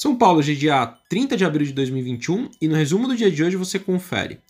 São 0.00 0.16
Paulo, 0.16 0.38
hoje 0.38 0.52
é 0.52 0.54
dia 0.54 0.86
30 1.10 1.36
de 1.36 1.44
abril 1.44 1.66
de 1.66 1.74
2021 1.74 2.48
e 2.58 2.66
no 2.66 2.74
resumo 2.74 3.06
do 3.06 3.14
dia 3.14 3.30
de 3.30 3.44
hoje 3.44 3.58
você 3.58 3.78
confere. 3.78 4.40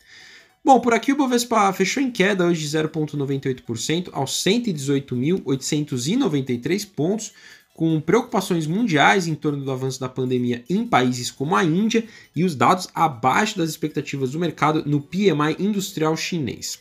Bom, 0.64 0.78
por 0.78 0.94
aqui 0.94 1.12
o 1.12 1.16
Bovespa 1.16 1.72
fechou 1.72 2.00
em 2.00 2.08
queda 2.08 2.46
hoje 2.46 2.60
de 2.60 2.68
0,98% 2.78 4.10
aos 4.12 4.30
118.893 4.44 6.88
pontos, 6.94 7.32
com 7.74 8.00
preocupações 8.00 8.68
mundiais 8.68 9.26
em 9.26 9.34
torno 9.34 9.64
do 9.64 9.72
avanço 9.72 9.98
da 9.98 10.08
pandemia 10.08 10.62
em 10.70 10.86
países 10.86 11.32
como 11.32 11.56
a 11.56 11.64
Índia 11.64 12.04
e 12.32 12.44
os 12.44 12.54
dados 12.54 12.86
abaixo 12.94 13.58
das 13.58 13.70
expectativas 13.70 14.30
do 14.30 14.38
mercado 14.38 14.84
no 14.86 15.00
PMI 15.00 15.56
industrial 15.58 16.16
chinês. 16.16 16.78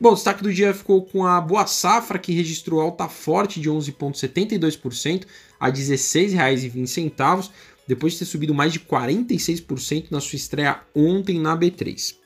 Bom, 0.00 0.10
o 0.10 0.14
destaque 0.14 0.42
do 0.42 0.52
dia 0.52 0.74
ficou 0.74 1.04
com 1.04 1.24
a 1.24 1.40
Boa 1.40 1.66
Safra, 1.66 2.18
que 2.18 2.32
registrou 2.32 2.80
alta 2.80 3.08
forte 3.08 3.60
de 3.60 3.70
11,72% 3.70 5.24
a 5.62 5.66
R$ 5.66 5.72
16,20, 5.72 7.48
depois 7.86 8.14
de 8.14 8.18
ter 8.18 8.24
subido 8.24 8.52
mais 8.52 8.72
de 8.72 8.80
46% 8.80 10.06
na 10.10 10.20
sua 10.20 10.34
estreia 10.34 10.80
ontem 10.92 11.38
na 11.38 11.56
B3. 11.56 12.16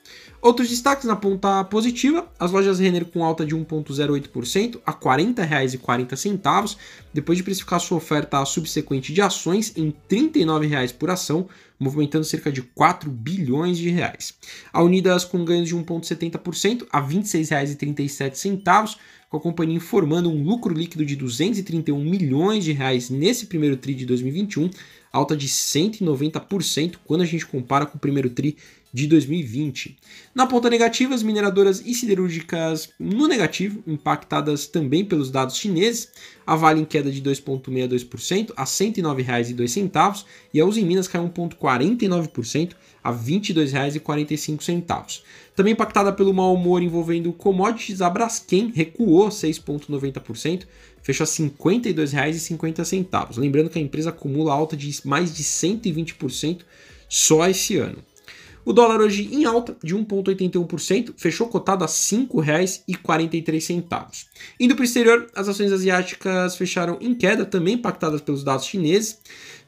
Outros 0.41 0.69
destaques 0.69 1.05
na 1.05 1.15
ponta 1.15 1.63
positiva, 1.65 2.27
as 2.39 2.51
lojas 2.51 2.79
Renner 2.79 3.05
com 3.05 3.23
alta 3.23 3.45
de 3.45 3.55
1,08% 3.55 4.79
a 4.83 4.91
R$ 4.91 4.97
40,40, 4.97 6.77
depois 7.13 7.37
de 7.37 7.43
precificar 7.43 7.79
sua 7.79 7.97
oferta 7.97 8.43
subsequente 8.45 9.13
de 9.13 9.21
ações 9.21 9.71
em 9.75 9.87
R$ 9.87 9.95
39,00 10.09 10.93
por 10.93 11.11
ação, 11.11 11.47
movimentando 11.79 12.25
cerca 12.25 12.51
de 12.51 12.63
4 12.63 13.11
bilhões 13.11 13.77
de 13.77 13.89
reais. 13.89 14.33
A 14.73 14.81
Unidas 14.81 15.23
com 15.23 15.45
ganhos 15.45 15.67
de 15.69 15.75
1,70% 15.75 16.87
a 16.91 16.99
R$ 16.99 17.15
26,37, 17.15 18.97
com 19.29 19.37
a 19.37 19.41
companhia 19.41 19.75
informando 19.75 20.29
um 20.29 20.43
lucro 20.43 20.73
líquido 20.73 21.05
de 21.05 21.15
231 21.15 22.01
milhões 22.03 22.63
de 22.63 22.71
reais 22.71 23.09
nesse 23.09 23.47
primeiro 23.47 23.75
TRI 23.75 23.93
de 23.93 24.05
2021, 24.05 24.69
alta 25.11 25.35
de 25.35 25.47
190% 25.47 26.95
quando 27.05 27.21
a 27.21 27.25
gente 27.25 27.45
compara 27.45 27.85
com 27.85 27.97
o 27.97 27.99
primeiro 27.99 28.29
TRI 28.29 28.57
de 28.93 29.05
2020. 29.05 29.97
Na 30.33 30.47
ponta 30.47 30.69
negativa, 30.69 31.13
as 31.13 31.21
mineradoras 31.21 31.83
e 31.85 31.93
siderúrgicas 31.93 32.89
no 32.97 33.27
negativo, 33.27 33.83
impactadas 33.85 34.65
também 34.65 35.03
pelos 35.03 35.29
dados 35.29 35.57
chineses, 35.57 36.09
a 36.45 36.55
Vale 36.55 36.81
em 36.81 36.85
queda 36.85 37.11
de 37.11 37.21
2,62% 37.21 38.53
a 38.55 38.61
R$ 38.61 38.67
109,02 38.67 40.25
e 40.53 40.61
a 40.61 40.65
Uzi 40.65 40.83
Minas 40.83 41.07
caiu 41.07 41.29
1,49% 41.29 42.73
a 43.03 43.11
R$ 43.11 43.17
22,45. 43.17 45.21
Também 45.57 45.73
impactada 45.73 46.13
pelo 46.13 46.31
mau 46.31 46.53
humor 46.53 46.81
envolvendo 46.83 47.33
commodities, 47.33 47.99
a 47.99 48.09
Braskem 48.11 48.71
recuou 48.75 49.29
6,90%, 49.29 50.67
fechou 51.01 51.23
a 51.23 51.27
R$ 51.27 51.31
52,50. 51.49 53.37
Lembrando 53.37 53.71
que 53.71 53.79
a 53.79 53.81
empresa 53.81 54.11
acumula 54.11 54.53
alta 54.53 54.77
de 54.77 54.95
mais 55.03 55.35
de 55.35 55.43
120% 55.43 56.59
só 57.09 57.49
esse 57.49 57.75
ano. 57.75 57.97
O 58.63 58.71
dólar 58.71 59.01
hoje 59.01 59.33
em 59.33 59.45
alta 59.45 59.75
de 59.83 59.95
1,81%, 59.95 61.15
fechou 61.17 61.47
cotado 61.47 61.83
a 61.83 61.87
R$ 61.87 61.93
5,43. 61.93 64.25
Indo 64.59 64.75
para 64.75 64.81
o 64.83 64.85
exterior, 64.85 65.25
as 65.35 65.47
ações 65.47 65.71
asiáticas 65.71 66.55
fecharam 66.55 66.99
em 67.01 67.15
queda, 67.15 67.45
também 67.45 67.73
impactadas 67.73 68.21
pelos 68.21 68.43
dados 68.43 68.67
chineses. 68.67 69.19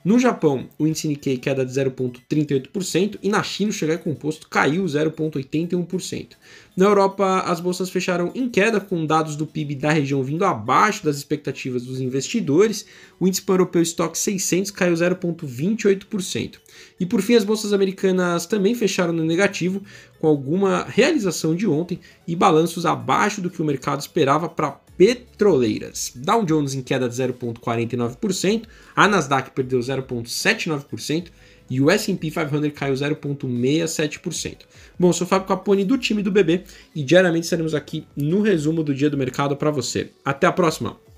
No 0.03 0.17
Japão, 0.17 0.69
o 0.79 0.87
índice 0.87 1.09
Nikkei 1.09 1.37
queda 1.37 1.65
de 1.65 1.73
0,38% 1.73 3.19
e 3.21 3.27
na 3.27 3.43
China 3.43 3.69
o 3.69 3.73
Xangai 3.73 3.97
Composto 3.97 4.47
caiu 4.47 4.85
0,81%. 4.85 6.37
Na 6.75 6.85
Europa, 6.85 7.41
as 7.41 7.59
bolsas 7.59 7.89
fecharam 7.89 8.31
em 8.33 8.47
queda 8.47 8.79
com 8.79 9.05
dados 9.05 9.35
do 9.35 9.45
PIB 9.45 9.75
da 9.75 9.91
região 9.91 10.23
vindo 10.23 10.45
abaixo 10.45 11.03
das 11.03 11.17
expectativas 11.17 11.83
dos 11.83 11.99
investidores. 11.99 12.85
O 13.19 13.27
índice 13.27 13.43
europeu 13.45 13.81
Stock 13.81 14.17
600 14.17 14.71
caiu 14.71 14.93
0,28%. 14.93 16.59
E 16.97 17.05
por 17.05 17.21
fim, 17.21 17.35
as 17.35 17.43
bolsas 17.43 17.73
americanas 17.73 18.45
também 18.45 18.73
fecharam 18.73 19.11
no 19.11 19.25
negativo, 19.25 19.83
com 20.17 20.27
alguma 20.27 20.85
realização 20.85 21.53
de 21.53 21.67
ontem 21.67 21.99
e 22.25 22.37
balanços 22.37 22.85
abaixo 22.85 23.41
do 23.41 23.49
que 23.49 23.61
o 23.61 23.65
mercado 23.65 23.99
esperava 23.99 24.47
para 24.47 24.79
petroleiras. 24.99 26.11
Dow 26.13 26.43
Jones 26.43 26.73
em 26.75 26.81
queda 26.81 27.07
de 27.07 27.15
0,49%, 27.15 28.63
a 28.93 29.07
Nasdaq 29.07 29.51
perdeu 29.51 29.79
0,79% 29.79 31.29
e 31.69 31.79
o 31.79 31.89
S&P 31.89 32.29
500 32.29 32.73
caiu 32.77 32.93
0,67%. 32.93 34.57
Bom, 34.99 35.13
sou 35.13 35.25
o 35.25 35.29
Fábio 35.29 35.47
Capone 35.47 35.85
do 35.85 35.97
time 35.97 36.21
do 36.21 36.29
BB 36.29 36.65
e 36.93 37.01
diariamente 37.01 37.45
estaremos 37.45 37.73
aqui 37.73 38.05
no 38.13 38.41
resumo 38.41 38.83
do 38.83 38.93
dia 38.93 39.09
do 39.09 39.17
mercado 39.17 39.55
para 39.55 39.71
você. 39.71 40.11
Até 40.25 40.45
a 40.45 40.51
próxima! 40.51 41.08